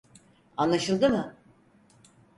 AnlaşıIdı 0.57 1.09
mı? 1.09 1.35